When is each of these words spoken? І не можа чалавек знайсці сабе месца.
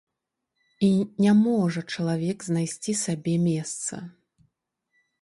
І 0.87 0.89
не 1.25 1.33
можа 1.49 1.85
чалавек 1.97 2.37
знайсці 2.49 2.99
сабе 3.05 3.39
месца. 3.47 3.95